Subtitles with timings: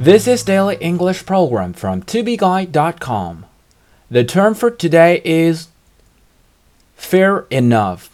[0.00, 3.44] This is Daily English Program from tobeguide.com.
[4.10, 5.68] The term for today is
[6.94, 8.10] fair enough.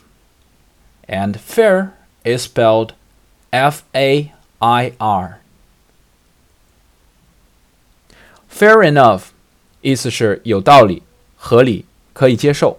[1.08, 1.94] And fair
[2.24, 2.92] is spelled
[3.52, 5.40] F A I R.
[8.48, 9.32] Fair enough
[9.80, 11.02] 意思是有道理、
[11.36, 12.78] 合理、可以接受。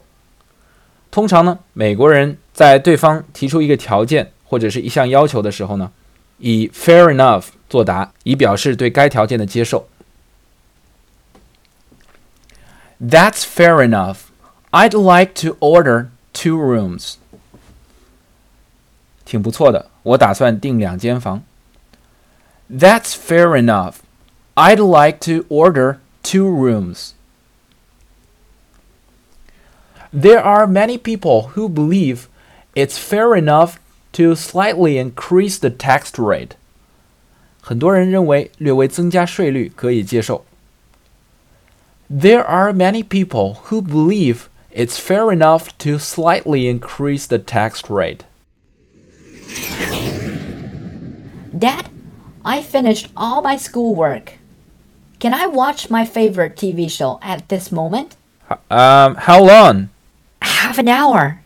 [1.09, 5.91] 通常呢，美国人在对方提出一个条件或者是一项要求的时候呢，
[6.37, 9.87] 以 fair enough 作答，以表示对该条件的接受。
[12.99, 14.17] That's fair enough.
[14.71, 17.15] I'd like to order two rooms.
[19.25, 21.43] 挺不错的，我打算订两间房。
[22.69, 23.95] That's fair enough.
[24.55, 27.11] I'd like to order two rooms.
[30.13, 32.27] There are many people who believe
[32.75, 33.75] it's fair enough
[34.15, 36.51] to slightly increase the tax rate.
[37.61, 40.43] 很多人认为略微增加税率可以接受。
[42.09, 48.25] There are many people who believe it's fair enough to slightly increase the tax rate.
[51.57, 51.85] Dad,
[52.43, 54.33] I finished all my schoolwork.
[55.19, 58.15] Can I watch my favorite TV show at this moment?
[58.69, 59.89] Um, how long?
[60.41, 61.41] Half an hour.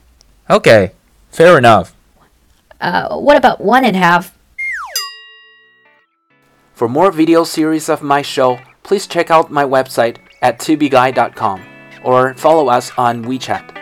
[0.49, 0.91] Okay,
[1.29, 1.93] fair enough.
[2.80, 4.36] Uh, what about one and a half?
[6.72, 11.62] For more video series of my show, please check out my website at tubeguy.com
[12.02, 13.79] or follow us on WeChat.